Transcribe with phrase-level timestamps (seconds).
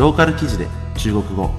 [0.00, 0.66] ローカル記事で
[0.96, 1.50] 中国語。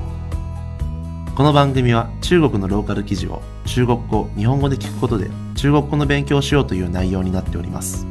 [1.36, 8.08] この番組は中国のローカル記事を中国語日本語で聞くことで中国語の勉強をしようという内容になっております。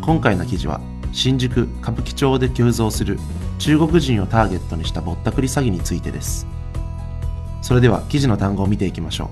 [0.00, 0.80] 今回の記事は
[1.12, 3.18] 新宿歌舞伎町で急増する
[3.58, 6.46] 中国人をターゲットにしたぼったくり詐欺についてです。
[7.60, 9.28] それでは記事の単語を見ていきましょ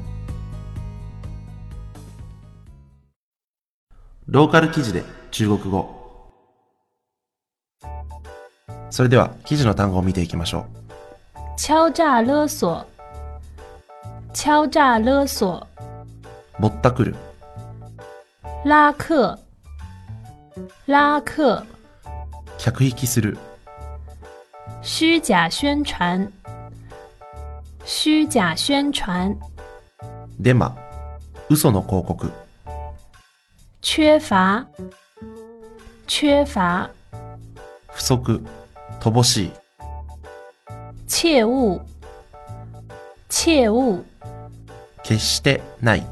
[4.27, 4.33] う。
[4.33, 5.98] ローカル記事で中国語。
[8.91, 10.79] それでは記事の単語を見ていきましょう。
[11.57, 12.85] 敲诈勒索，
[14.33, 15.67] 敲诈勒索，
[16.59, 17.17] ぼったくる。
[18.65, 19.39] 拉客，
[20.87, 21.63] 拉客，
[22.59, 23.39] 客引きする。
[24.83, 26.31] 虚假宣传，
[27.85, 29.37] 虚假宣传，
[30.41, 30.77] デマ。
[31.51, 32.31] 嘘の広告。
[33.81, 34.65] 缺乏，
[36.07, 36.89] 缺乏，
[37.89, 38.43] 不足
[39.01, 39.53] 乏しい。
[41.07, 41.81] 切勿，
[43.29, 44.05] 切勿，
[45.03, 46.07] 決してない。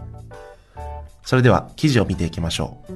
[1.25, 2.93] それでは記事を見ていきましょう。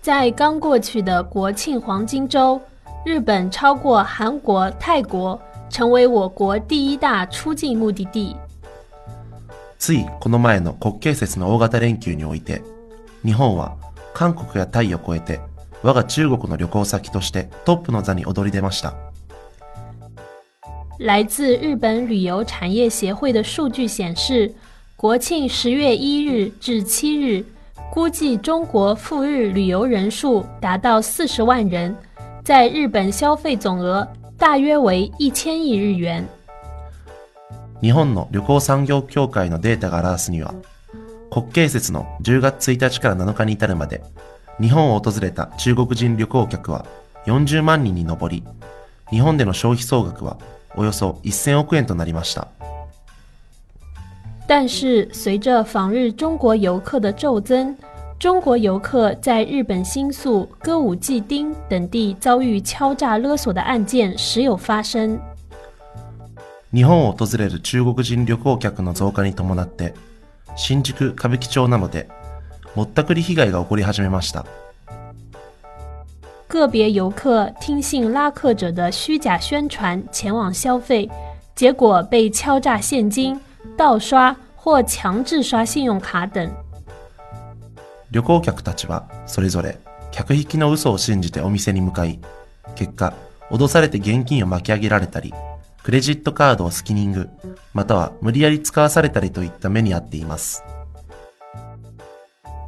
[0.00, 2.60] 在刚过去的国庆黄金周，
[3.04, 8.36] 日本超过韩国、泰国，成为我国第一大出境目的地。
[9.78, 12.62] ついこの前の国慶節の大型連休において
[13.24, 13.76] 日本は
[14.14, 15.40] 韓国やタイを超えて
[15.82, 18.94] 我が中国の旅行先としてトップの座に躍り出ました
[20.98, 24.54] 来自日本旅游产业协会的数据显示，
[24.96, 27.44] 国庆十月一日至七日，
[27.92, 31.96] 估计中国赴日旅游人数达到四十万人，
[32.44, 34.06] 在日本消费总额
[34.38, 36.24] 大约为一千亿日元。
[37.80, 40.54] 日本の旅行産業協会のデータが表すには
[41.32, 44.04] 国慶節の10月1日から7日に至るまで
[44.60, 46.86] 日本を訪れた中国人旅行客は
[47.26, 48.44] 40万人に上り
[49.10, 50.38] 日本での消費総額は
[50.76, 52.48] およそ1000億円となりました
[54.48, 57.74] 但是，随着访日中国游客的骤增，
[58.18, 65.18] 中国游客在日本新宿、歌舞伎町等地遭遇敲诈勒索的案件时有发生。
[66.74, 69.94] 日本を訪れる中国人旅行客の増加に伴って
[70.56, 72.08] 新宿歌舞伎町などで
[72.74, 74.46] ぼったくり被害が起こり始めました
[76.48, 81.08] 个别游客听信拉客者的虚假宣传前往消费，
[81.54, 83.40] 结果被敲诈现金、
[83.76, 86.50] 盗刷或强制刷信用卡等。
[88.10, 89.78] 旅行客たちはそれぞれ
[90.10, 92.20] 客引きの嘘を信じてお店に向かい
[92.74, 93.14] 結果
[93.50, 95.32] 脅されて現金を巻き上げられたり
[95.82, 97.30] クレジットカードをスキニング
[97.72, 100.62] または無理やり使わされたりといった目に遭っています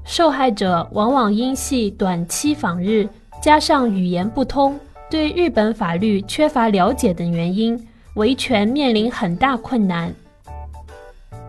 [0.05, 3.07] 受害者往往因系短期访日，
[3.41, 4.79] 加上语言不通、
[5.09, 7.79] 对日本法律缺乏了解等原因，
[8.15, 10.13] 维权面临很大困难。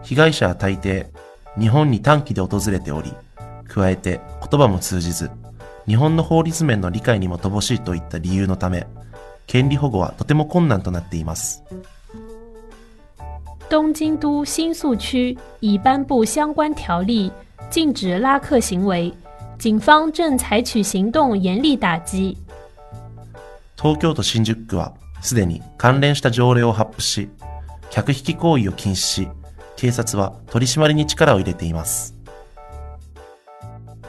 [0.02, 1.06] 被害者は大抵
[1.56, 3.12] 日本に短期で訪れており
[3.68, 4.20] 加えて
[4.50, 5.30] 言葉も通じず
[5.86, 8.86] 日本の法律面の理解にも乏しいといった理由のため
[9.46, 11.62] 権利保護はとても困難となっています
[13.68, 17.30] 东京都新宿区已颁布相关条例，
[17.70, 19.12] 禁止拉客行为，
[19.58, 22.36] 警方正采取行动严厉打击。
[23.76, 24.92] 東京都新宿区は
[25.22, 27.30] すでに関連した条例を発布し
[27.91, 29.28] 客引き行為を禁止し
[29.76, 32.14] 警察は取り締まりに力を入れています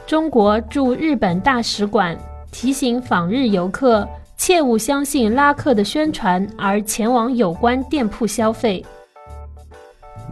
[0.08, 2.18] 中国驻日本大使馆
[2.52, 4.06] 提醒访日游客
[4.36, 8.84] 切勿相信拉客的宣传而前往有关店铺消费。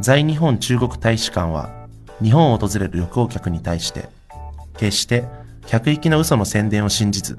[0.01, 1.69] 在日本中国大使館は
[2.22, 4.08] 日本を訪れる旅行客に対して
[4.76, 5.24] 決して
[5.66, 7.38] 客引きの嘘の宣伝を信じず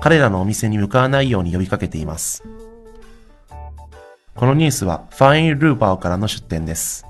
[0.00, 2.42] 彼らのお店に向かわないように呼びかけています。
[4.34, 7.04] このニュースはファイン・ルーバーからの出展です。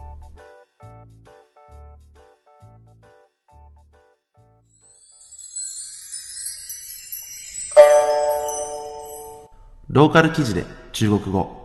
[9.89, 11.60] ローカル記事で中国語。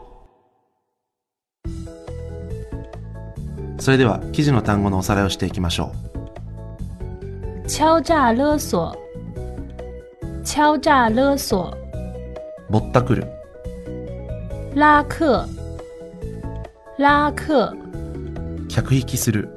[3.77, 5.91] それでは記事の単語のおさらいをしていきましょ
[7.67, 8.95] 敲诈勒索，
[10.43, 11.71] 敲诈勒索，
[12.69, 13.27] うぼったくる。
[14.75, 15.47] 拉客，
[16.99, 17.75] 拉客，
[18.69, 19.49] 客引きする。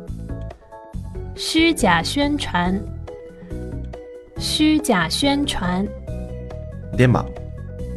[1.37, 2.83] 虚假宣传，
[4.39, 5.87] 虚假宣传，
[6.97, 7.27] デマ。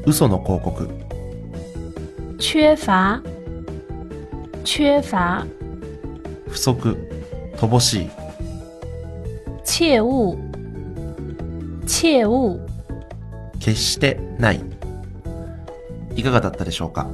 [0.06, 0.89] 嘘の広告。
[2.38, 3.21] 缺乏，
[4.63, 5.45] 缺乏，
[6.51, 6.98] 不足
[7.56, 8.09] 乏しい。
[9.63, 10.38] 切勿，
[11.88, 12.59] 切勿，
[13.59, 14.62] 決してない。
[16.15, 17.07] 以いかがだったでしょうか、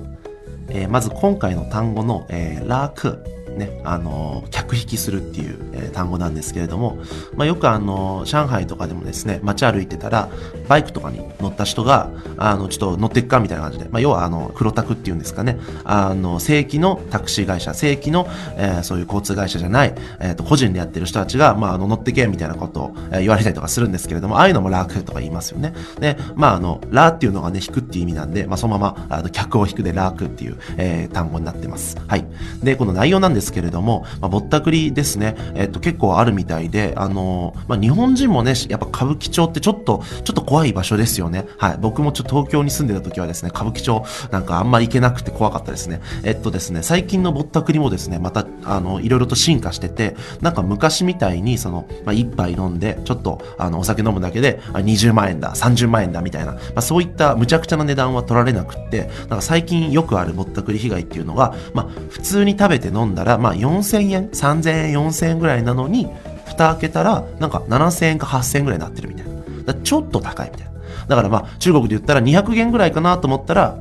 [0.69, 3.23] えーまず今回の単語の、えーク
[3.57, 6.99] ね、あの、客引きするっていう、えー単語なんですけれども、
[7.35, 10.29] まあ、よくあの、上海とかでもですね、街歩いてたら、
[10.67, 18.27] バイクとかに乗った人が、あの、ちょっと乗ってっかみたいな感じで、まあ、要はあの、黒タクっていうんですかね、あの、正規のタクシー会社、正規の、
[18.57, 25.73] えーそういう交通会社じゃない、えっ、と、個人でやってる人たちが、まあ、あの、乗ってけみたいなことを、え言われたりとかするんですけれども、ああいうのもラークとか言いますよね。
[25.99, 31.97] で、まあ、あの、ラーっていうのがね、引くっていう意味なんで、まあ、そのまま、あの、客を引くでラークっていう、えー単語になってます。
[32.07, 32.25] はい。
[32.61, 41.45] で、この内容なんですけれども、まあ、ぼったくりですね、えっ、と、結構あるみたいで、あのまあ、日本人もね、やっぱ歌舞伎町ってちょっと、ちょっと怖い場所ですよね。
[41.57, 41.77] はい。
[41.79, 46.01] 僕もちょっと東京に住んでた時はですね、歌舞伎町なんかあんま行けなくて怖かったですね。
[46.23, 66.07] えっとですね、最近のぼったくりもですね、また、あの、いろいろと進化してて、なんか昔みたいに、その、まあ、一杯飲んで、ちょっと、あの、お酒飲むだけで、20万円だ、30万円だ、みたいな、まあ、そういった無茶苦茶な値段は取られなくって、なんか最近よくあるぼったくり被害っていうのが、まあ、普通に食べて飲んだら、まあ、4000円、3000円、4000円ぐらいなのに、
[66.45, 69.73] 蓋開けたら、なんか7000円か8000円ぐらいになってるみたいな。
[69.73, 70.71] ちょっと高いみたいな。
[71.07, 73.77] だからまあ、中国で言ったら200元ぐらいかなと思ったら、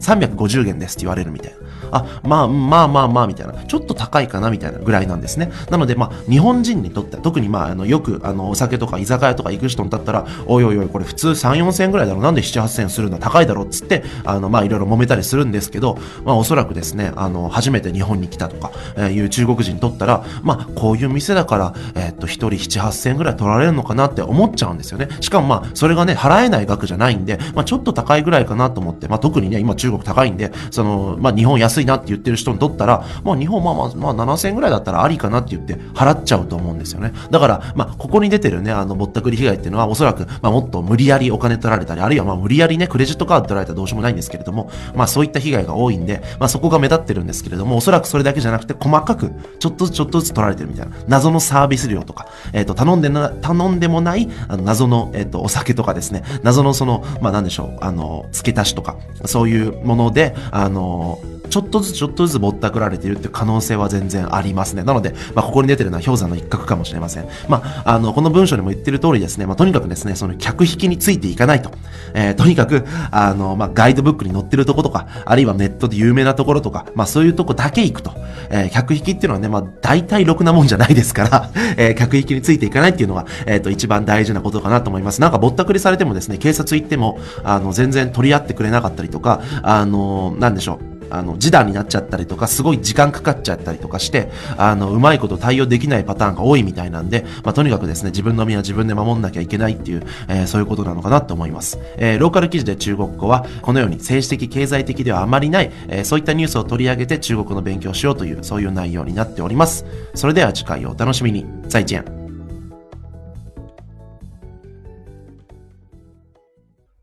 [0.00, 1.58] 350元ですって言われるみたいな。
[1.90, 3.52] あ、まあ、まあまあまあ、みたいな。
[3.64, 5.50] ちょっと高いかなみたいなぐらいなんですね。
[5.70, 12.20] なので、まあ、日本人にとっては、特にまあ、あの、よく、あの、お酒とか居酒屋とか行く人にだったら、おいおいおい、これ普通3、4千円ぐらいだろ。
[12.20, 25.08] なんで7、8千円するの高いだろっつって、あの、まあ、いろいろ揉めたりするんですけど、まあ、おそらくですね、あの、初めて日本に来たとか、えーいう中国人にとったら、まあ、こういう店だから、えーっと、一人7、8千円ぐらい取られるのかなって思っちゃうんですよね。
[25.20, 37.12] しかもまあ、それがね、払えない額じゃないんで、まあ、ちょっと高いぐらいかなと思って、まあ、特にね、今中国高いんで、その、まあ、日本安いなって言ってる人にとったら、まあ、日本まあまあ、まあ、7000円ぐらいだったらありかなって言って払っちゃうと思うんですよね。
[37.30, 61.18] だから、まあ、ここに出てるね、あの、ぼったくり被害っていうのは、おそらく、まあ、もっと無理やりお金取られたり、あるいはまあ、無理やりね、クレジットカード取られたらどうしようもないんですけれども、まあ、そういった被害が多いんで、まあ、そこが目立ってるんですけれども、おそらくそれだけじゃなくて、細かく、ちょっとずつちょっとずつ取られてるみたいな、謎のサービス料とか、えっ、と、頼んでな、頼んでもない、あの、謎の、えっ、と、お酒とかですね、謎のその、まあ、なんでしょう、あの、付け足しとか、そういうもので、あの、
[61.48, 64.84] ちょっとずつちょっとずつぼったくられているって可能性は全然ありますね。
[64.84, 67.28] なので、まあ、ここに出てるのは氷山の一角かもしれません。
[67.48, 71.70] まあ、あの、この文章にも言ってる通りですね、まあ、とにかくですね、その客引きについていかないと。
[72.14, 78.12] えーとにかく、あの、まあ、ガイドブックに載ってるとことか、あるいはネットで有名なところとか、まあ、そういうとこだけ行くと。
[78.50, 85.20] えー客引きっていうのはね、まあ、大体ろくなもんじゃないですから、 えー客引きについていかないっていうのが、えっ、と、一番大事なことかなと思います。
[85.20, 90.97] なんかぼったくりされてもですね、警察行っても、あの、全然取り合ってくれなかったりとか、あの、なんでしょう。
[91.10, 101.78] あの、示談になっちゃったりとか、すごい時間かかっちゃったりとかして、あの、うまいこと対応できないパターンが多いみたいなんで、まあ、とにかくですね、自分の身は自分で守んなきゃいけないっていう、えーそういうことなのかなと思います。
[101.96, 109.84] えーローカル記事で中国語は、このように政治的、経済的ではあまりない、えーそういったニュースを取り上げて中国の勉強しようという、そういう内容になっております。
[110.14, 111.44] それでは次回をお楽しみに。
[111.68, 112.04] 再见。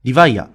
[0.03, 0.54] リヴァイア。